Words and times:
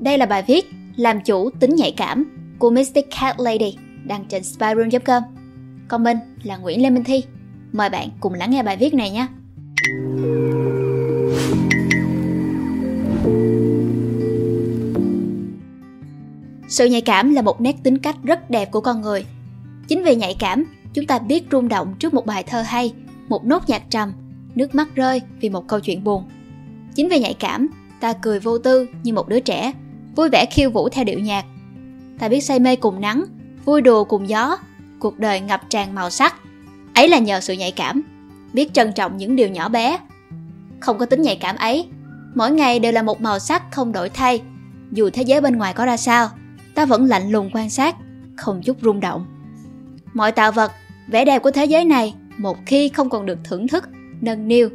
Đây 0.00 0.18
là 0.18 0.26
bài 0.26 0.44
viết 0.46 0.70
Làm 0.96 1.20
chủ 1.20 1.50
tính 1.60 1.74
nhạy 1.74 1.94
cảm 1.96 2.24
của 2.58 2.70
Mystic 2.70 3.06
Cat 3.20 3.40
Lady 3.40 3.76
đăng 4.04 4.24
trên 4.28 4.44
spyroom.com. 4.44 5.22
Còn 5.88 6.04
mình 6.04 6.16
là 6.42 6.56
Nguyễn 6.56 6.82
Lê 6.82 6.90
Minh 6.90 7.04
Thi. 7.04 7.24
Mời 7.72 7.90
bạn 7.90 8.08
cùng 8.20 8.34
lắng 8.34 8.50
nghe 8.50 8.62
bài 8.62 8.76
viết 8.76 8.94
này 8.94 9.10
nhé. 9.10 9.26
Sự 16.68 16.86
nhạy 16.86 17.00
cảm 17.00 17.34
là 17.34 17.42
một 17.42 17.60
nét 17.60 17.76
tính 17.82 17.98
cách 17.98 18.16
rất 18.22 18.50
đẹp 18.50 18.70
của 18.70 18.80
con 18.80 19.00
người. 19.00 19.24
Chính 19.88 20.04
vì 20.04 20.16
nhạy 20.16 20.36
cảm, 20.38 20.64
chúng 20.94 21.06
ta 21.06 21.18
biết 21.18 21.44
rung 21.52 21.68
động 21.68 21.94
trước 21.98 22.14
một 22.14 22.26
bài 22.26 22.42
thơ 22.42 22.62
hay, 22.62 22.92
một 23.28 23.44
nốt 23.44 23.68
nhạc 23.68 23.82
trầm, 23.90 24.12
nước 24.54 24.74
mắt 24.74 24.88
rơi 24.94 25.22
vì 25.40 25.48
một 25.48 25.68
câu 25.68 25.80
chuyện 25.80 26.04
buồn. 26.04 26.24
Chính 26.94 27.08
vì 27.08 27.18
nhạy 27.18 27.34
cảm, 27.34 27.68
ta 28.00 28.12
cười 28.12 28.40
vô 28.40 28.58
tư 28.58 28.86
như 29.02 29.12
một 29.12 29.28
đứa 29.28 29.40
trẻ, 29.40 29.72
vui 30.20 30.28
vẻ 30.28 30.46
khiêu 30.46 30.70
vũ 30.70 30.88
theo 30.88 31.04
điệu 31.04 31.18
nhạc. 31.18 31.44
Ta 32.18 32.28
biết 32.28 32.40
say 32.40 32.58
mê 32.58 32.76
cùng 32.76 33.00
nắng, 33.00 33.24
vui 33.64 33.80
đùa 33.80 34.04
cùng 34.04 34.28
gió, 34.28 34.56
cuộc 34.98 35.18
đời 35.18 35.40
ngập 35.40 35.70
tràn 35.70 35.94
màu 35.94 36.10
sắc. 36.10 36.34
Ấy 36.94 37.08
là 37.08 37.18
nhờ 37.18 37.40
sự 37.40 37.52
nhạy 37.52 37.72
cảm, 37.72 38.02
biết 38.52 38.72
trân 38.72 38.92
trọng 38.92 39.16
những 39.16 39.36
điều 39.36 39.48
nhỏ 39.48 39.68
bé. 39.68 39.98
Không 40.80 40.98
có 40.98 41.06
tính 41.06 41.22
nhạy 41.22 41.36
cảm 41.36 41.56
ấy, 41.56 41.88
mỗi 42.34 42.50
ngày 42.50 42.78
đều 42.78 42.92
là 42.92 43.02
một 43.02 43.20
màu 43.20 43.38
sắc 43.38 43.62
không 43.72 43.92
đổi 43.92 44.08
thay. 44.08 44.42
Dù 44.92 45.10
thế 45.10 45.22
giới 45.22 45.40
bên 45.40 45.56
ngoài 45.56 45.74
có 45.74 45.86
ra 45.86 45.96
sao, 45.96 46.28
ta 46.74 46.84
vẫn 46.84 47.04
lạnh 47.04 47.30
lùng 47.30 47.50
quan 47.52 47.70
sát, 47.70 47.96
không 48.36 48.62
chút 48.62 48.76
rung 48.82 49.00
động. 49.00 49.26
Mọi 50.14 50.32
tạo 50.32 50.52
vật, 50.52 50.72
vẻ 51.08 51.24
đẹp 51.24 51.42
của 51.42 51.50
thế 51.50 51.64
giới 51.64 51.84
này 51.84 52.14
một 52.38 52.56
khi 52.66 52.88
không 52.88 53.10
còn 53.10 53.26
được 53.26 53.38
thưởng 53.44 53.68
thức, 53.68 53.88
nâng 54.20 54.48
niu 54.48 54.68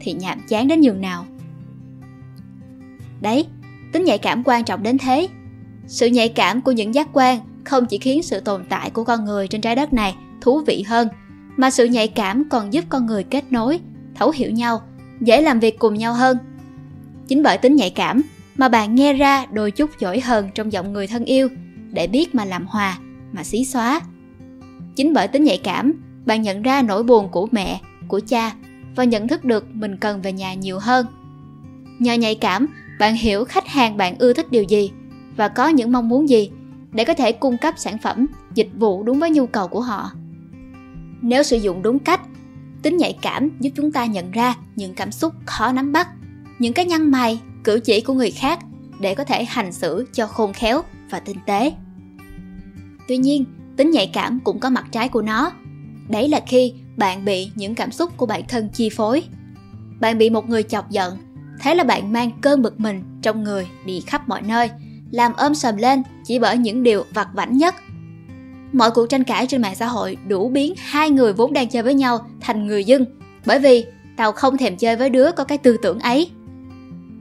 thì 0.00 0.12
nhàm 0.12 0.40
chán 0.48 0.68
đến 0.68 0.80
nhường 0.80 1.00
nào. 1.00 1.26
Đấy, 3.20 3.46
tính 3.92 4.04
nhạy 4.04 4.18
cảm 4.18 4.42
quan 4.44 4.64
trọng 4.64 4.82
đến 4.82 4.98
thế. 4.98 5.28
Sự 5.86 6.06
nhạy 6.06 6.28
cảm 6.28 6.60
của 6.60 6.72
những 6.72 6.94
giác 6.94 7.08
quan 7.12 7.38
không 7.64 7.86
chỉ 7.86 7.98
khiến 7.98 8.22
sự 8.22 8.40
tồn 8.40 8.64
tại 8.68 8.90
của 8.90 9.04
con 9.04 9.24
người 9.24 9.48
trên 9.48 9.60
trái 9.60 9.76
đất 9.76 9.92
này 9.92 10.14
thú 10.40 10.60
vị 10.66 10.84
hơn, 10.88 11.08
mà 11.56 11.70
sự 11.70 11.84
nhạy 11.84 12.08
cảm 12.08 12.48
còn 12.48 12.72
giúp 12.72 12.84
con 12.88 13.06
người 13.06 13.24
kết 13.24 13.44
nối, 13.50 13.80
thấu 14.14 14.30
hiểu 14.30 14.50
nhau, 14.50 14.80
dễ 15.20 15.40
làm 15.40 15.60
việc 15.60 15.78
cùng 15.78 15.94
nhau 15.94 16.14
hơn. 16.14 16.38
Chính 17.28 17.42
bởi 17.42 17.58
tính 17.58 17.76
nhạy 17.76 17.90
cảm 17.90 18.22
mà 18.56 18.68
bạn 18.68 18.94
nghe 18.94 19.12
ra 19.12 19.46
đôi 19.52 19.70
chút 19.70 19.90
giỏi 19.98 20.20
hơn 20.20 20.48
trong 20.54 20.72
giọng 20.72 20.92
người 20.92 21.06
thân 21.06 21.24
yêu 21.24 21.48
để 21.92 22.06
biết 22.06 22.34
mà 22.34 22.44
làm 22.44 22.66
hòa, 22.66 22.98
mà 23.32 23.44
xí 23.44 23.64
xóa. 23.64 24.00
Chính 24.96 25.12
bởi 25.12 25.28
tính 25.28 25.44
nhạy 25.44 25.58
cảm, 25.58 25.92
bạn 26.26 26.42
nhận 26.42 26.62
ra 26.62 26.82
nỗi 26.82 27.02
buồn 27.02 27.28
của 27.28 27.48
mẹ, 27.50 27.80
của 28.08 28.20
cha 28.28 28.52
và 28.96 29.04
nhận 29.04 29.28
thức 29.28 29.44
được 29.44 29.66
mình 29.72 29.96
cần 29.96 30.22
về 30.22 30.32
nhà 30.32 30.54
nhiều 30.54 30.78
hơn. 30.78 31.06
Nhờ 31.98 32.14
nhạy 32.14 32.34
cảm, 32.34 32.66
bạn 32.98 33.14
hiểu 33.14 33.44
khách 33.44 33.68
hàng 33.68 33.96
bạn 33.96 34.18
ưa 34.18 34.32
thích 34.32 34.50
điều 34.50 34.62
gì 34.62 34.90
và 35.36 35.48
có 35.48 35.68
những 35.68 35.92
mong 35.92 36.08
muốn 36.08 36.28
gì 36.28 36.50
để 36.92 37.04
có 37.04 37.14
thể 37.14 37.32
cung 37.32 37.58
cấp 37.58 37.74
sản 37.76 37.98
phẩm, 37.98 38.26
dịch 38.54 38.68
vụ 38.74 39.02
đúng 39.02 39.18
với 39.18 39.30
nhu 39.30 39.46
cầu 39.46 39.68
của 39.68 39.80
họ. 39.80 40.10
Nếu 41.22 41.42
sử 41.42 41.56
dụng 41.56 41.82
đúng 41.82 41.98
cách, 41.98 42.20
tính 42.82 42.96
nhạy 42.96 43.18
cảm 43.22 43.50
giúp 43.60 43.70
chúng 43.76 43.92
ta 43.92 44.06
nhận 44.06 44.30
ra 44.30 44.54
những 44.76 44.94
cảm 44.94 45.12
xúc 45.12 45.34
khó 45.46 45.72
nắm 45.72 45.92
bắt, 45.92 46.08
những 46.58 46.72
cái 46.72 46.84
nhăn 46.84 47.10
mày, 47.10 47.40
cử 47.64 47.80
chỉ 47.84 48.00
của 48.00 48.14
người 48.14 48.30
khác 48.30 48.58
để 49.00 49.14
có 49.14 49.24
thể 49.24 49.44
hành 49.44 49.72
xử 49.72 50.06
cho 50.12 50.26
khôn 50.26 50.52
khéo 50.52 50.82
và 51.10 51.20
tinh 51.20 51.36
tế. 51.46 51.72
Tuy 53.08 53.16
nhiên, 53.16 53.44
tính 53.76 53.90
nhạy 53.90 54.10
cảm 54.12 54.40
cũng 54.40 54.58
có 54.58 54.70
mặt 54.70 54.84
trái 54.90 55.08
của 55.08 55.22
nó. 55.22 55.52
Đấy 56.08 56.28
là 56.28 56.40
khi 56.46 56.74
bạn 56.96 57.24
bị 57.24 57.50
những 57.54 57.74
cảm 57.74 57.92
xúc 57.92 58.16
của 58.16 58.26
bản 58.26 58.42
thân 58.48 58.68
chi 58.72 58.88
phối. 58.88 59.22
Bạn 60.00 60.18
bị 60.18 60.30
một 60.30 60.48
người 60.48 60.62
chọc 60.62 60.90
giận, 60.90 61.16
thế 61.60 61.74
là 61.74 61.84
bạn 61.84 62.12
mang 62.12 62.30
cơn 62.40 62.62
bực 62.62 62.80
mình 62.80 63.02
trong 63.22 63.44
người 63.44 63.68
đi 63.86 64.00
khắp 64.00 64.28
mọi 64.28 64.42
nơi, 64.42 64.70
làm 65.10 65.32
ôm 65.36 65.54
sầm 65.54 65.76
lên 65.76 66.02
chỉ 66.24 66.38
bởi 66.38 66.58
những 66.58 66.82
điều 66.82 67.04
vặt 67.14 67.28
vảnh 67.34 67.56
nhất. 67.56 67.74
Mọi 68.72 68.90
cuộc 68.90 69.06
tranh 69.06 69.24
cãi 69.24 69.46
trên 69.46 69.62
mạng 69.62 69.74
xã 69.74 69.86
hội 69.86 70.16
đủ 70.28 70.48
biến 70.48 70.74
hai 70.76 71.10
người 71.10 71.32
vốn 71.32 71.52
đang 71.52 71.68
chơi 71.68 71.82
với 71.82 71.94
nhau 71.94 72.26
thành 72.40 72.66
người 72.66 72.84
dưng, 72.84 73.04
bởi 73.46 73.58
vì 73.58 73.84
tao 74.16 74.32
không 74.32 74.56
thèm 74.56 74.76
chơi 74.76 74.96
với 74.96 75.10
đứa 75.10 75.32
có 75.32 75.44
cái 75.44 75.58
tư 75.58 75.76
tưởng 75.82 75.98
ấy. 75.98 76.30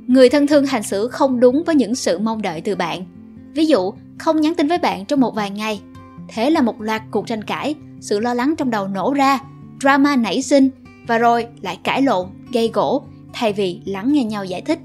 Người 0.08 0.30
thân 0.30 0.48
thương 0.48 0.66
hành 0.66 0.84
xử 0.84 1.08
không 1.08 1.40
đúng 1.40 1.64
với 1.66 1.76
những 1.76 1.96
sự 1.96 2.20
mong 2.20 2.42
đợi 2.42 2.62
từ 2.62 2.76
bạn. 2.76 3.06
Ví 3.54 3.66
dụ, 3.66 3.94
không 4.20 4.42
nhắn 4.42 4.56
tin 4.56 4.68
với 4.68 4.78
bạn 4.78 5.06
trong 5.06 5.20
một 5.20 5.36
vài 5.36 5.50
ngày. 5.50 5.82
Thế 6.28 6.50
là 6.50 6.62
một 6.62 6.82
loạt 6.82 7.02
cuộc 7.12 7.28
tranh 7.28 7.44
cãi, 7.44 7.76
sự 8.00 8.20
lo 8.20 8.34
lắng 8.34 8.56
trong 8.58 8.70
đầu 8.70 8.88
nổ 8.88 9.14
ra, 9.14 9.40
drama 9.82 10.16
nảy 10.16 10.42
sinh 10.42 10.70
và 11.08 11.18
rồi 11.18 11.48
lại 11.62 11.80
cãi 11.84 12.02
lộn, 12.02 12.28
gây 12.54 12.72
gỗ 12.74 13.04
thay 13.34 13.54
vì 13.54 13.82
lắng 13.86 14.14
nghe 14.14 14.24
nhau 14.24 14.46
giải 14.46 14.62
thích. 14.62 14.80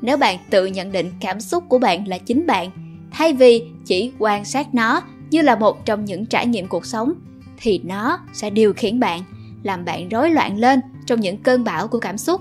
Nếu 0.00 0.16
bạn 0.16 0.38
tự 0.50 0.66
nhận 0.66 0.92
định 0.92 1.10
cảm 1.20 1.40
xúc 1.40 1.64
của 1.68 1.78
bạn 1.78 2.08
là 2.08 2.18
chính 2.18 2.46
bạn, 2.46 2.70
thay 3.10 3.32
vì 3.32 3.62
chỉ 3.84 4.12
quan 4.18 4.44
sát 4.44 4.74
nó 4.74 5.00
như 5.30 5.42
là 5.42 5.56
một 5.56 5.84
trong 5.84 6.04
những 6.04 6.26
trải 6.26 6.46
nghiệm 6.46 6.68
cuộc 6.68 6.86
sống, 6.86 7.12
thì 7.56 7.80
nó 7.84 8.18
sẽ 8.32 8.50
điều 8.50 8.72
khiển 8.72 9.00
bạn, 9.00 9.22
làm 9.62 9.84
bạn 9.84 10.08
rối 10.08 10.30
loạn 10.30 10.58
lên 10.58 10.80
trong 11.06 11.20
những 11.20 11.36
cơn 11.36 11.64
bão 11.64 11.88
của 11.88 11.98
cảm 11.98 12.18
xúc. 12.18 12.40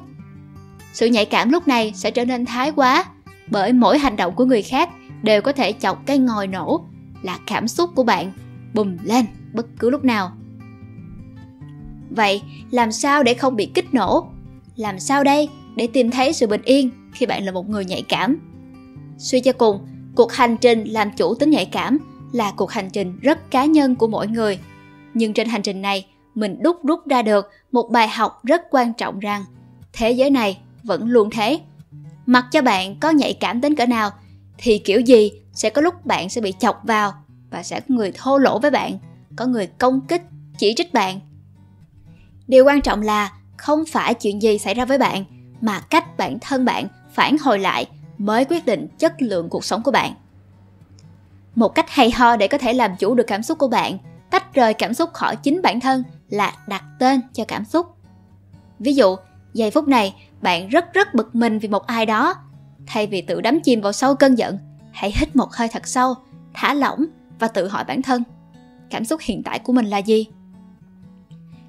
Sự 0.93 1.07
nhạy 1.07 1.25
cảm 1.25 1.49
lúc 1.49 1.67
này 1.67 1.93
sẽ 1.95 2.11
trở 2.11 2.25
nên 2.25 2.45
thái 2.45 2.71
quá, 2.71 3.05
bởi 3.47 3.73
mỗi 3.73 3.99
hành 3.99 4.15
động 4.15 4.35
của 4.35 4.45
người 4.45 4.61
khác 4.61 4.89
đều 5.23 5.41
có 5.41 5.51
thể 5.51 5.73
chọc 5.73 6.05
cái 6.05 6.17
ngòi 6.17 6.47
nổ 6.47 6.85
là 7.21 7.39
cảm 7.47 7.67
xúc 7.67 7.89
của 7.95 8.03
bạn 8.03 8.31
bùng 8.73 8.97
lên 9.03 9.25
bất 9.53 9.65
cứ 9.79 9.89
lúc 9.89 10.05
nào. 10.05 10.31
Vậy, 12.09 12.41
làm 12.71 12.91
sao 12.91 13.23
để 13.23 13.33
không 13.33 13.55
bị 13.55 13.65
kích 13.65 13.93
nổ? 13.93 14.29
Làm 14.75 14.99
sao 14.99 15.23
đây 15.23 15.49
để 15.75 15.87
tìm 15.87 16.11
thấy 16.11 16.33
sự 16.33 16.47
bình 16.47 16.61
yên 16.65 16.91
khi 17.13 17.25
bạn 17.25 17.45
là 17.45 17.51
một 17.51 17.69
người 17.69 17.85
nhạy 17.85 18.01
cảm? 18.01 18.37
Suy 19.17 19.39
cho 19.39 19.51
cùng, 19.53 19.87
cuộc 20.15 20.33
hành 20.33 20.57
trình 20.57 20.83
làm 20.83 21.11
chủ 21.17 21.35
tính 21.35 21.49
nhạy 21.49 21.65
cảm 21.65 21.97
là 22.33 22.51
cuộc 22.51 22.71
hành 22.71 22.89
trình 22.89 23.19
rất 23.21 23.51
cá 23.51 23.65
nhân 23.65 23.95
của 23.95 24.07
mỗi 24.07 24.27
người. 24.27 24.59
Nhưng 25.13 25.33
trên 25.33 25.47
hành 25.47 25.61
trình 25.61 25.81
này, 25.81 26.07
mình 26.35 26.63
đúc 26.63 26.77
rút 26.83 27.07
ra 27.07 27.21
được 27.21 27.49
một 27.71 27.89
bài 27.91 28.07
học 28.07 28.45
rất 28.45 28.61
quan 28.71 28.93
trọng 28.93 29.19
rằng 29.19 29.45
thế 29.93 30.11
giới 30.11 30.29
này 30.29 30.57
vẫn 30.83 31.09
luôn 31.09 31.29
thế. 31.29 31.59
Mặc 32.25 32.45
cho 32.51 32.61
bạn 32.61 32.99
có 32.99 33.09
nhạy 33.09 33.33
cảm 33.33 33.61
đến 33.61 33.75
cỡ 33.75 33.85
nào, 33.85 34.09
thì 34.57 34.77
kiểu 34.77 34.99
gì 34.99 35.31
sẽ 35.53 35.69
có 35.69 35.81
lúc 35.81 36.05
bạn 36.05 36.29
sẽ 36.29 36.41
bị 36.41 36.53
chọc 36.59 36.81
vào 36.83 37.13
và 37.51 37.63
sẽ 37.63 37.79
có 37.79 37.95
người 37.95 38.11
thô 38.15 38.37
lỗ 38.37 38.59
với 38.59 38.71
bạn, 38.71 38.97
có 39.35 39.45
người 39.45 39.67
công 39.67 40.01
kích, 40.07 40.21
chỉ 40.57 40.73
trích 40.77 40.93
bạn. 40.93 41.19
Điều 42.47 42.65
quan 42.65 42.81
trọng 42.81 43.01
là 43.01 43.31
không 43.57 43.83
phải 43.85 44.13
chuyện 44.13 44.41
gì 44.41 44.57
xảy 44.57 44.73
ra 44.73 44.85
với 44.85 44.97
bạn, 44.97 45.23
mà 45.61 45.79
cách 45.79 46.17
bản 46.17 46.37
thân 46.41 46.65
bạn 46.65 46.87
phản 47.13 47.37
hồi 47.37 47.59
lại 47.59 47.85
mới 48.17 48.45
quyết 48.45 48.65
định 48.65 48.87
chất 48.97 49.21
lượng 49.21 49.49
cuộc 49.49 49.65
sống 49.65 49.83
của 49.83 49.91
bạn. 49.91 50.13
Một 51.55 51.69
cách 51.69 51.89
hay 51.89 52.11
ho 52.11 52.35
để 52.35 52.47
có 52.47 52.57
thể 52.57 52.73
làm 52.73 52.95
chủ 52.99 53.15
được 53.15 53.27
cảm 53.27 53.43
xúc 53.43 53.57
của 53.57 53.67
bạn, 53.67 53.97
tách 54.31 54.53
rời 54.53 54.73
cảm 54.73 54.93
xúc 54.93 55.13
khỏi 55.13 55.35
chính 55.35 55.61
bản 55.61 55.79
thân 55.79 56.03
là 56.29 56.53
đặt 56.67 56.83
tên 56.99 57.21
cho 57.33 57.45
cảm 57.47 57.65
xúc. 57.65 57.87
Ví 58.79 58.95
dụ, 58.95 59.15
giây 59.53 59.71
phút 59.71 59.87
này 59.87 60.15
bạn 60.41 60.69
rất 60.69 60.93
rất 60.93 61.13
bực 61.13 61.35
mình 61.35 61.59
vì 61.59 61.67
một 61.67 61.87
ai 61.87 62.05
đó. 62.05 62.35
Thay 62.87 63.07
vì 63.07 63.21
tự 63.21 63.41
đắm 63.41 63.59
chìm 63.59 63.81
vào 63.81 63.91
sâu 63.91 64.15
cơn 64.15 64.35
giận, 64.35 64.57
hãy 64.91 65.13
hít 65.15 65.35
một 65.35 65.53
hơi 65.53 65.67
thật 65.67 65.87
sâu, 65.87 66.13
thả 66.53 66.73
lỏng 66.73 67.05
và 67.39 67.47
tự 67.47 67.67
hỏi 67.67 67.83
bản 67.83 68.01
thân, 68.01 68.23
cảm 68.89 69.05
xúc 69.05 69.21
hiện 69.23 69.43
tại 69.43 69.59
của 69.59 69.73
mình 69.73 69.85
là 69.85 69.97
gì? 69.97 70.27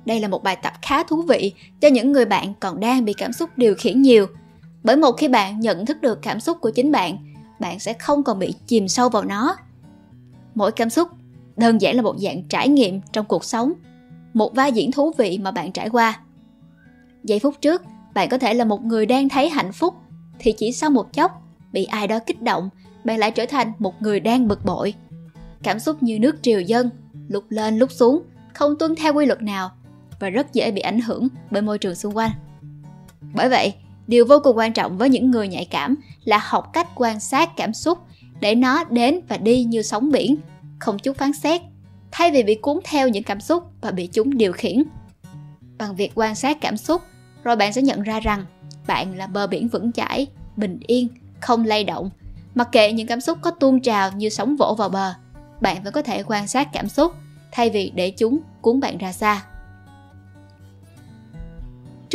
Đây 0.07 0.21
là 0.21 0.29
một 0.29 0.43
bài 0.43 0.57
tập 0.57 0.73
khá 0.83 1.03
thú 1.03 1.23
vị 1.23 1.53
cho 1.81 1.89
những 1.89 2.13
người 2.13 2.25
bạn 2.25 2.55
còn 2.61 2.81
đang 2.81 3.05
bị 3.05 3.13
cảm 3.13 3.33
xúc 3.33 3.51
điều 3.57 3.75
khiển 3.75 4.03
nhiều. 4.03 4.27
Bởi 4.83 4.97
một 4.97 5.13
khi 5.13 5.29
bạn 5.29 5.61
nhận 5.61 5.87
thức 5.87 6.01
được 6.01 6.19
cảm 6.23 6.41
xúc 6.41 6.59
của 6.61 6.71
chính 6.71 6.93
bạn, 6.93 7.19
bạn 7.61 7.79
sẽ 7.79 7.93
không 7.93 8.23
còn 8.23 8.39
bị 8.39 8.55
chìm 8.67 8.89
sâu 8.89 9.09
vào 9.09 9.25
nó. 9.25 9.57
Mỗi 10.55 10.73
cảm 10.73 10.91
xúc 10.91 11.09
đơn 11.57 11.81
giản 11.81 11.97
là 11.97 12.03
một 12.03 12.19
dạng 12.19 12.43
trải 12.49 12.69
nghiệm 12.69 13.01
trong 13.13 13.27
cuộc 13.27 13.45
sống, 13.45 13.73
một 14.35 14.55
vai 14.55 14.73
diễn 14.73 14.93
thú 14.93 15.13
vị 15.19 15.39
mà 15.43 15.51
bạn 15.51 15.73
trải 15.73 15.91
qua. 15.91 16.21
Giây 17.25 17.39
phút 17.39 17.55
trước, 17.61 17.83
bạn 18.15 18.29
có 18.29 18.39
thể 18.39 18.55
là 18.55 18.65
một 18.65 18.85
người 18.85 19.07
đang 19.07 19.29
thấy 19.29 19.49
hạnh 19.49 19.73
phúc, 19.73 19.95
thì 20.39 20.53
chỉ 20.53 20.73
sau 20.73 20.91
một 20.91 21.13
chốc, 21.13 21.43
bị 21.73 21.85
ai 21.85 22.09
đó 22.09 22.19
kích 22.27 22.43
động, 22.43 22.71
bạn 23.05 23.19
lại 23.19 23.31
trở 23.31 23.47
thành 23.47 23.73
một 23.79 24.03
người 24.03 24.21
đang 24.21 24.49
bực 24.49 24.65
bội. 24.65 24.95
Cảm 25.63 25.79
xúc 25.79 26.03
như 26.03 26.19
nước 26.19 26.37
triều 26.43 26.61
dân, 26.61 26.91
lúc 27.29 27.45
lên 27.49 27.79
lúc 27.79 27.93
xuống, 27.93 28.23
không 28.55 28.79
tuân 28.79 28.95
theo 28.95 29.15
quy 29.15 29.27
luật 29.27 29.43
nào 29.43 29.71
và 30.21 30.31
rất 30.31 30.53
dễ 30.53 30.71
bị 30.71 30.81
ảnh 30.81 31.01
hưởng 31.01 31.29
bởi 31.51 31.63
môi 31.63 31.79
trường 31.79 31.95
xung 31.95 32.17
quanh. 32.17 32.31
Bởi 33.35 33.49
vậy, 33.49 33.75
điều 34.07 34.25
vô 34.27 34.39
cùng 34.45 34.57
quan 34.57 34.73
trọng 34.73 34.99
với 34.99 35.11
những 35.11 35.31
người 35.31 35.49
nhạy 35.49 35.65
cảm 35.65 35.97
là 36.25 36.41
học 36.43 36.71
cách 36.73 36.89
quan 36.95 37.21
sát 37.21 37.57
cảm 37.57 37.75
xúc 37.75 37.99
để 38.41 38.55
nó 38.55 38.85
đến 38.85 39.21
và 39.29 39.37
đi 39.37 39.65
như 39.65 39.83
sóng 39.83 40.11
biển, 40.11 40.37
không 40.79 40.99
chút 40.99 41.17
phán 41.17 41.33
xét, 41.33 41.61
thay 42.11 42.31
vì 42.31 42.43
bị 42.43 42.55
cuốn 42.55 42.79
theo 42.85 43.09
những 43.09 43.23
cảm 43.23 43.41
xúc 43.41 43.65
và 43.81 43.91
bị 43.91 44.07
chúng 44.07 44.37
điều 44.37 44.53
khiển. 44.53 44.83
Bằng 45.79 45.97
việc 45.97 46.13
quan 46.15 46.35
sát 46.35 46.61
cảm 46.61 46.77
xúc, 46.77 47.03
rồi 47.45 47.57
bạn 47.57 47.73
sẽ 47.73 47.83
nhận 47.83 48.03
ra 48.03 48.21
rằng 48.21 48.45
bạn 48.87 49.17
là 49.17 49.27
bờ 49.27 49.47
biển 49.47 49.69
vững 49.69 49.93
chãi, 49.93 50.27
bình 50.57 50.79
yên, 50.87 51.09
không 51.41 51.65
lay 51.65 51.85
động. 51.85 52.11
Mặc 52.55 52.69
kệ 52.73 52.93
những 52.93 53.07
cảm 53.07 53.21
xúc 53.21 53.39
có 53.41 53.51
tuôn 53.51 53.81
trào 53.81 54.13
như 54.13 54.29
sóng 54.29 54.57
vỗ 54.57 54.75
vào 54.79 54.89
bờ, 54.89 55.15
bạn 55.61 55.83
vẫn 55.83 55.93
có 55.93 56.03
thể 56.03 56.23
quan 56.23 56.49
sát 56.49 56.69
cảm 56.73 56.89
xúc 56.89 57.13
thay 57.53 57.71
vì 57.71 57.93
để 57.95 58.11
chúng 58.11 58.39
cuốn 58.61 58.81
bạn 58.81 58.99
ra 58.99 59.13
xa. 59.13 59.43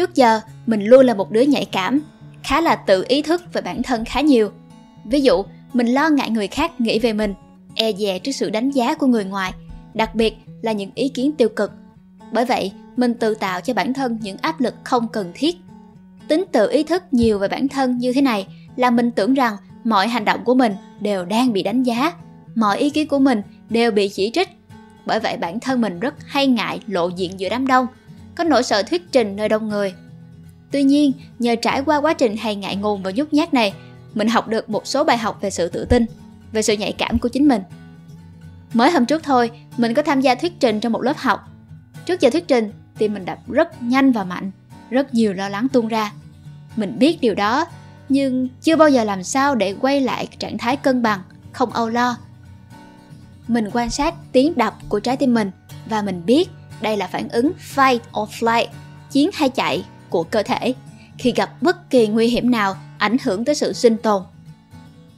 Trước 0.02 0.16
giờ, 0.16 0.42
mình 0.66 0.86
luôn 0.86 1.06
là 1.06 1.14
một 1.14 1.32
đứa 1.32 1.42
nhạy 1.42 1.66
cảm, 1.66 2.02
khá 2.44 2.62
là 2.62 2.76
tự 2.76 3.06
ý 3.08 3.22
thức 3.22 3.54
về 3.54 3.62
bản 3.62 3.84
thân 3.84 4.06
khá 4.06 4.22
nhiều. 4.22 4.52
Ví 5.06 5.22
dụ, 5.22 5.44
mình 5.74 5.88
lo 5.88 6.10
ngại 6.10 6.30
người 6.30 6.48
khác 6.48 6.82
nghĩ 6.82 7.00
về 7.00 7.14
mình, 7.14 7.34
e 7.76 7.94
dè 7.94 8.20
trước 8.20 8.32
sự 8.32 8.50
đánh 8.50 8.72
giá 8.72 8.96
của 8.96 9.08
người 9.08 9.26
ngoài, 9.26 9.54
đặc 9.94 10.16
biệt 10.16 10.36
là 10.62 10.72
những 10.72 10.92
ý 10.96 11.10
kiến 11.10 11.32
tiêu 11.32 11.50
cực. 11.50 11.72
Bởi 12.32 12.46
vậy, 12.46 12.72
mình 12.98 13.14
tự 13.14 13.36
tạo 13.36 13.62
cho 13.62 13.74
bản 13.74 13.94
thân 13.94 14.18
những 14.22 14.38
áp 14.42 14.62
lực 14.62 14.74
không 14.84 15.08
cần 15.08 15.32
thiết. 15.34 15.58
Tính 16.28 16.44
tự 16.52 16.70
ý 16.70 16.84
thức 16.84 17.04
nhiều 17.12 17.40
về 17.40 17.48
bản 17.48 17.68
thân 17.68 17.98
như 17.98 18.14
thế 18.14 18.22
này 18.22 18.48
là 18.76 18.90
mình 18.90 19.12
tưởng 19.12 19.34
rằng 19.34 19.56
mọi 19.84 20.08
hành 20.08 20.26
động 20.26 20.44
của 20.44 20.56
mình 20.56 20.76
đều 21.00 21.26
đang 21.26 21.54
bị 21.54 21.64
đánh 21.64 21.84
giá, 21.84 22.14
mọi 22.56 22.78
ý 22.78 22.90
kiến 22.90 23.08
của 23.08 23.20
mình 23.20 23.42
đều 23.70 23.92
bị 23.92 24.10
chỉ 24.10 24.32
trích. 24.34 24.50
Bởi 25.06 25.20
vậy 25.20 25.38
bản 25.38 25.60
thân 25.60 25.82
mình 25.82 26.00
rất 26.00 26.14
hay 26.28 26.48
ngại 26.48 26.80
lộ 26.88 27.08
diện 27.08 27.32
giữa 27.40 27.50
đám 27.50 27.68
đông, 27.68 27.88
có 28.36 28.44
nỗi 28.44 28.64
sợ 28.64 28.84
thuyết 28.84 29.12
trình 29.12 29.36
nơi 29.36 29.50
đông 29.50 29.70
người. 29.70 29.94
Tuy 30.72 30.84
nhiên, 30.84 31.12
nhờ 31.40 31.56
trải 31.56 31.82
qua 31.82 31.98
quá 32.02 32.14
trình 32.14 32.38
hay 32.38 32.56
ngại 32.56 32.76
ngùng 32.76 33.04
và 33.04 33.12
nhút 33.16 33.34
nhát 33.34 33.54
này, 33.54 33.74
mình 34.14 34.28
học 34.28 34.48
được 34.48 34.70
một 34.70 34.88
số 34.88 35.04
bài 35.04 35.18
học 35.18 35.38
về 35.42 35.50
sự 35.50 35.70
tự 35.70 35.86
tin, 35.86 36.06
về 36.52 36.62
sự 36.62 36.74
nhạy 36.74 36.92
cảm 36.92 37.20
của 37.20 37.30
chính 37.30 37.48
mình. 37.48 37.62
Mới 38.74 38.92
hôm 38.92 39.06
trước 39.06 39.24
thôi, 39.24 39.52
mình 39.78 39.94
có 39.94 40.02
tham 40.02 40.22
gia 40.22 40.36
thuyết 40.36 40.60
trình 40.60 40.80
trong 40.80 40.92
một 40.92 41.02
lớp 41.02 41.18
học. 41.18 41.50
Trước 42.06 42.22
giờ 42.22 42.30
thuyết 42.30 42.48
trình, 42.48 42.72
tim 42.98 43.14
mình 43.14 43.26
đập 43.26 43.40
rất 43.48 43.82
nhanh 43.82 44.12
và 44.12 44.24
mạnh, 44.24 44.52
rất 44.90 45.14
nhiều 45.14 45.34
lo 45.34 45.50
lắng 45.50 45.68
tuôn 45.74 45.88
ra. 45.88 46.12
Mình 46.76 47.00
biết 47.00 47.22
điều 47.22 47.36
đó, 47.36 47.66
nhưng 48.10 48.48
chưa 48.62 48.76
bao 48.76 48.90
giờ 48.90 49.04
làm 49.04 49.24
sao 49.24 49.56
để 49.56 49.76
quay 49.82 50.02
lại 50.02 50.28
trạng 50.40 50.58
thái 50.58 50.78
cân 50.78 51.02
bằng, 51.02 51.22
không 51.52 51.72
âu 51.72 51.90
lo. 51.90 52.18
Mình 53.48 53.70
quan 53.74 53.90
sát 53.90 54.16
tiếng 54.32 54.54
đập 54.56 54.76
của 54.90 55.00
trái 55.00 55.18
tim 55.18 55.34
mình 55.34 55.52
và 55.86 56.02
mình 56.02 56.22
biết 56.26 56.50
đây 56.82 56.98
là 56.98 57.08
phản 57.08 57.30
ứng 57.30 57.52
fight 57.76 58.00
or 58.22 58.30
flight, 58.30 58.68
chiến 59.12 59.30
hay 59.34 59.50
chạy 59.50 59.86
của 60.10 60.24
cơ 60.24 60.44
thể 60.44 60.74
khi 61.18 61.32
gặp 61.32 61.62
bất 61.62 61.90
kỳ 61.90 62.08
nguy 62.08 62.28
hiểm 62.28 62.52
nào 62.52 62.76
ảnh 62.98 63.18
hưởng 63.24 63.46
tới 63.46 63.56
sự 63.56 63.74
sinh 63.74 63.98
tồn. 63.98 64.24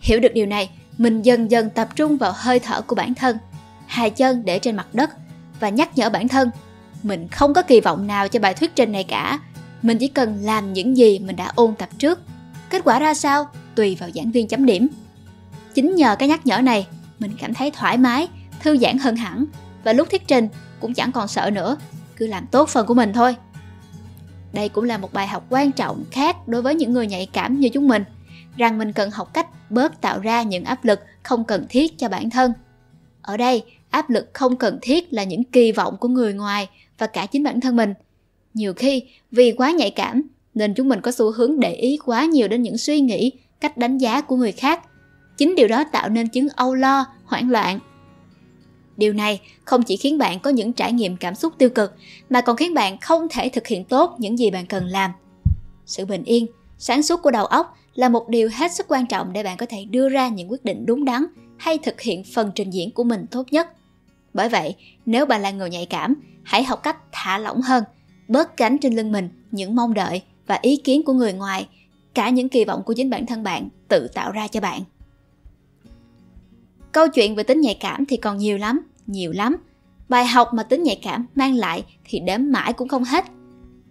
Hiểu 0.01 0.19
được 0.19 0.33
điều 0.33 0.45
này, 0.45 0.69
mình 0.97 1.21
dần 1.21 1.51
dần 1.51 1.69
tập 1.69 1.89
trung 1.95 2.17
vào 2.17 2.33
hơi 2.35 2.59
thở 2.59 2.81
của 2.81 2.95
bản 2.95 3.13
thân, 3.13 3.37
hai 3.87 4.09
chân 4.09 4.45
để 4.45 4.59
trên 4.59 4.75
mặt 4.75 4.87
đất 4.93 5.09
và 5.59 5.69
nhắc 5.69 5.97
nhở 5.97 6.09
bản 6.09 6.27
thân 6.27 6.49
mình 7.03 7.27
không 7.27 7.53
có 7.53 7.61
kỳ 7.61 7.81
vọng 7.81 8.07
nào 8.07 8.27
cho 8.27 8.39
bài 8.39 8.53
thuyết 8.53 8.75
trình 8.75 8.91
này 8.91 9.03
cả, 9.03 9.39
mình 9.81 9.97
chỉ 9.97 10.07
cần 10.07 10.37
làm 10.41 10.73
những 10.73 10.97
gì 10.97 11.19
mình 11.19 11.35
đã 11.35 11.51
ôn 11.55 11.75
tập 11.75 11.89
trước. 11.97 12.19
Kết 12.69 12.81
quả 12.85 12.99
ra 12.99 13.13
sao 13.13 13.49
tùy 13.75 13.97
vào 13.99 14.09
giảng 14.15 14.31
viên 14.31 14.47
chấm 14.47 14.65
điểm. 14.65 14.87
Chính 15.73 15.95
nhờ 15.95 16.15
cái 16.15 16.29
nhắc 16.29 16.45
nhở 16.45 16.61
này, 16.61 16.87
mình 17.19 17.31
cảm 17.39 17.53
thấy 17.53 17.71
thoải 17.71 17.97
mái, 17.97 18.27
thư 18.59 18.77
giãn 18.77 18.97
hơn 18.97 19.15
hẳn 19.15 19.45
và 19.83 19.93
lúc 19.93 20.09
thuyết 20.09 20.27
trình 20.27 20.47
cũng 20.83 20.93
chẳng 20.93 21.11
còn 21.11 21.27
sợ 21.27 21.49
nữa, 21.53 21.77
cứ 22.15 22.27
làm 22.27 22.47
tốt 22.47 22.69
phần 22.69 22.85
của 22.85 22.93
mình 22.93 23.13
thôi. 23.13 23.35
Đây 24.53 24.69
cũng 24.69 24.83
là 24.83 24.97
một 24.97 25.13
bài 25.13 25.27
học 25.27 25.45
quan 25.49 25.71
trọng 25.71 26.03
khác 26.11 26.47
đối 26.47 26.61
với 26.61 26.75
những 26.75 26.93
người 26.93 27.07
nhạy 27.07 27.25
cảm 27.33 27.59
như 27.59 27.69
chúng 27.69 27.87
mình, 27.87 28.03
rằng 28.57 28.77
mình 28.77 28.93
cần 28.93 29.11
học 29.11 29.33
cách 29.33 29.47
bớt 29.69 30.01
tạo 30.01 30.19
ra 30.19 30.41
những 30.41 30.63
áp 30.63 30.85
lực 30.85 30.99
không 31.23 31.43
cần 31.43 31.65
thiết 31.69 31.97
cho 31.97 32.09
bản 32.09 32.29
thân. 32.29 32.53
Ở 33.21 33.37
đây, 33.37 33.63
áp 33.89 34.09
lực 34.09 34.29
không 34.33 34.55
cần 34.55 34.79
thiết 34.81 35.13
là 35.13 35.23
những 35.23 35.43
kỳ 35.43 35.71
vọng 35.71 35.97
của 35.97 36.07
người 36.07 36.33
ngoài 36.33 36.69
và 36.97 37.07
cả 37.07 37.25
chính 37.25 37.43
bản 37.43 37.61
thân 37.61 37.75
mình. 37.75 37.93
Nhiều 38.53 38.73
khi, 38.73 39.03
vì 39.31 39.51
quá 39.51 39.71
nhạy 39.71 39.91
cảm, 39.91 40.21
nên 40.53 40.73
chúng 40.73 40.89
mình 40.89 41.01
có 41.01 41.11
xu 41.11 41.31
hướng 41.31 41.59
để 41.59 41.73
ý 41.73 41.97
quá 42.05 42.25
nhiều 42.25 42.47
đến 42.47 42.61
những 42.61 42.77
suy 42.77 43.01
nghĩ, 43.01 43.31
cách 43.61 43.77
đánh 43.77 43.97
giá 43.97 44.21
của 44.21 44.35
người 44.35 44.51
khác. 44.51 44.83
Chính 45.37 45.55
điều 45.55 45.67
đó 45.67 45.83
tạo 45.91 46.09
nên 46.09 46.27
chứng 46.27 46.47
âu 46.55 46.75
lo, 46.75 47.05
hoảng 47.25 47.49
loạn 47.49 47.79
Điều 48.97 49.13
này 49.13 49.41
không 49.65 49.83
chỉ 49.83 49.97
khiến 49.97 50.17
bạn 50.17 50.39
có 50.39 50.49
những 50.49 50.73
trải 50.73 50.93
nghiệm 50.93 51.17
cảm 51.17 51.35
xúc 51.35 51.53
tiêu 51.57 51.69
cực 51.69 51.93
mà 52.29 52.41
còn 52.41 52.55
khiến 52.55 52.73
bạn 52.73 52.97
không 52.97 53.27
thể 53.29 53.49
thực 53.49 53.67
hiện 53.67 53.83
tốt 53.83 54.15
những 54.17 54.39
gì 54.39 54.51
bạn 54.51 54.65
cần 54.65 54.85
làm. 54.85 55.11
Sự 55.85 56.05
bình 56.05 56.23
yên, 56.23 56.47
sáng 56.77 57.03
suốt 57.03 57.21
của 57.21 57.31
đầu 57.31 57.45
óc 57.45 57.77
là 57.95 58.09
một 58.09 58.29
điều 58.29 58.49
hết 58.53 58.71
sức 58.71 58.85
quan 58.89 59.05
trọng 59.05 59.33
để 59.33 59.43
bạn 59.43 59.57
có 59.57 59.65
thể 59.69 59.85
đưa 59.85 60.09
ra 60.09 60.27
những 60.27 60.51
quyết 60.51 60.65
định 60.65 60.85
đúng 60.85 61.05
đắn 61.05 61.25
hay 61.57 61.77
thực 61.77 62.01
hiện 62.01 62.23
phần 62.33 62.51
trình 62.55 62.69
diễn 62.69 62.91
của 62.91 63.03
mình 63.03 63.25
tốt 63.31 63.47
nhất. 63.51 63.67
Bởi 64.33 64.49
vậy, 64.49 64.75
nếu 65.05 65.25
bạn 65.25 65.41
là 65.41 65.51
người 65.51 65.69
nhạy 65.69 65.85
cảm, 65.85 66.15
hãy 66.43 66.63
học 66.63 66.83
cách 66.83 66.97
thả 67.11 67.37
lỏng 67.37 67.61
hơn, 67.61 67.83
bớt 68.27 68.57
gánh 68.57 68.77
trên 68.77 68.95
lưng 68.95 69.11
mình 69.11 69.29
những 69.51 69.75
mong 69.75 69.93
đợi 69.93 70.21
và 70.47 70.59
ý 70.61 70.77
kiến 70.77 71.03
của 71.03 71.13
người 71.13 71.33
ngoài, 71.33 71.67
cả 72.13 72.29
những 72.29 72.49
kỳ 72.49 72.65
vọng 72.65 72.83
của 72.83 72.93
chính 72.93 73.09
bản 73.09 73.25
thân 73.25 73.43
bạn 73.43 73.69
tự 73.87 74.07
tạo 74.07 74.31
ra 74.31 74.47
cho 74.47 74.59
bạn. 74.59 74.81
Câu 76.93 77.07
chuyện 77.07 77.35
về 77.35 77.43
tính 77.43 77.61
nhạy 77.61 77.77
cảm 77.79 78.05
thì 78.05 78.17
còn 78.17 78.37
nhiều 78.37 78.57
lắm, 78.57 78.81
nhiều 79.07 79.31
lắm. 79.31 79.55
Bài 80.09 80.25
học 80.25 80.49
mà 80.53 80.63
tính 80.63 80.83
nhạy 80.83 80.99
cảm 81.03 81.25
mang 81.35 81.55
lại 81.55 81.85
thì 82.05 82.19
đếm 82.19 82.39
mãi 82.51 82.73
cũng 82.73 82.87
không 82.87 83.03
hết. 83.03 83.25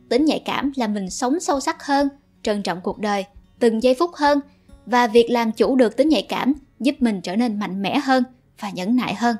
Tính 0.08 0.24
nhạy 0.24 0.42
cảm 0.44 0.72
là 0.76 0.86
mình 0.86 1.10
sống 1.10 1.40
sâu 1.40 1.60
sắc 1.60 1.86
hơn, 1.86 2.08
trân 2.42 2.62
trọng 2.62 2.80
cuộc 2.80 2.98
đời, 2.98 3.24
từng 3.58 3.82
giây 3.82 3.94
phút 3.98 4.10
hơn 4.14 4.40
và 4.86 5.06
việc 5.06 5.30
làm 5.30 5.52
chủ 5.52 5.76
được 5.76 5.96
tính 5.96 6.08
nhạy 6.08 6.26
cảm 6.28 6.54
giúp 6.80 6.94
mình 7.00 7.20
trở 7.20 7.36
nên 7.36 7.58
mạnh 7.58 7.82
mẽ 7.82 7.98
hơn 7.98 8.24
và 8.60 8.70
nhẫn 8.70 8.96
nại 8.96 9.14
hơn. 9.14 9.36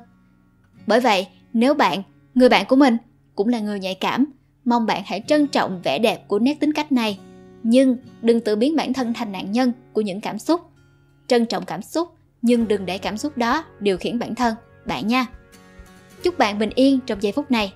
Bởi 0.87 0.99
vậy, 0.99 1.27
nếu 1.53 1.73
bạn, 1.73 2.03
người 2.35 2.49
bạn 2.49 2.65
của 2.67 2.75
mình 2.75 2.97
cũng 3.35 3.47
là 3.47 3.59
người 3.59 3.79
nhạy 3.79 3.95
cảm, 3.95 4.25
mong 4.65 4.85
bạn 4.85 5.01
hãy 5.05 5.23
trân 5.27 5.47
trọng 5.47 5.81
vẻ 5.83 5.99
đẹp 5.99 6.27
của 6.27 6.39
nét 6.39 6.59
tính 6.59 6.73
cách 6.73 6.91
này, 6.91 7.19
nhưng 7.63 7.97
đừng 8.21 8.41
tự 8.41 8.55
biến 8.55 8.75
bản 8.75 8.93
thân 8.93 9.13
thành 9.13 9.31
nạn 9.31 9.51
nhân 9.51 9.71
của 9.93 10.01
những 10.01 10.21
cảm 10.21 10.39
xúc. 10.39 10.61
Trân 11.27 11.45
trọng 11.45 11.65
cảm 11.65 11.81
xúc 11.81 12.09
nhưng 12.43 12.67
đừng 12.67 12.85
để 12.85 12.97
cảm 12.97 13.17
xúc 13.17 13.37
đó 13.37 13.63
điều 13.79 13.97
khiển 13.97 14.19
bản 14.19 14.35
thân, 14.35 14.55
bạn 14.85 15.07
nha. 15.07 15.25
Chúc 16.23 16.37
bạn 16.37 16.59
bình 16.59 16.69
yên 16.75 16.99
trong 16.99 17.23
giây 17.23 17.31
phút 17.31 17.51
này. 17.51 17.73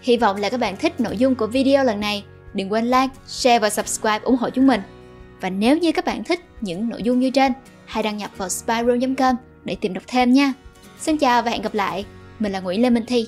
Hy 0.00 0.16
vọng 0.16 0.36
là 0.36 0.48
các 0.48 0.60
bạn 0.60 0.76
thích 0.76 1.00
nội 1.00 1.16
dung 1.16 1.34
của 1.34 1.46
video 1.46 1.84
lần 1.84 2.00
này. 2.00 2.24
Đừng 2.54 2.72
quên 2.72 2.84
like, 2.84 3.08
share 3.26 3.58
và 3.58 3.70
subscribe 3.70 4.20
ủng 4.22 4.36
hộ 4.36 4.50
chúng 4.50 4.66
mình. 4.66 4.80
Và 5.40 5.50
nếu 5.50 5.78
như 5.78 5.92
các 5.92 6.04
bạn 6.04 6.24
thích 6.24 6.40
những 6.60 6.88
nội 6.88 7.02
dung 7.02 7.20
như 7.20 7.30
trên, 7.30 7.52
hãy 7.86 8.02
đăng 8.02 8.16
nhập 8.16 8.30
vào 8.36 8.48
spyroom.com 8.48 9.36
để 9.64 9.76
tìm 9.80 9.94
đọc 9.94 10.04
thêm 10.06 10.32
nha. 10.32 10.52
Xin 11.00 11.18
chào 11.18 11.42
và 11.42 11.50
hẹn 11.50 11.62
gặp 11.62 11.74
lại. 11.74 12.04
Mình 12.38 12.52
là 12.52 12.60
Nguyễn 12.60 12.82
Lê 12.82 12.90
Minh 12.90 13.06
Thi. 13.06 13.26